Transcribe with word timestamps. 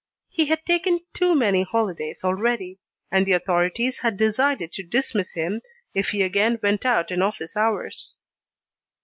He 0.29 0.47
had 0.47 0.65
taken 0.65 1.01
too 1.13 1.35
many 1.35 1.61
holidays 1.61 2.21
already, 2.23 2.79
and 3.11 3.23
the 3.23 3.33
authorities 3.33 3.99
had 3.99 4.17
decided 4.17 4.71
to 4.71 4.81
dismiss 4.83 5.33
him 5.33 5.61
if 5.93 6.07
he 6.09 6.23
again 6.23 6.57
went 6.63 6.87
out 6.87 7.11
in 7.11 7.21
office 7.21 7.55
hours. 7.55 8.15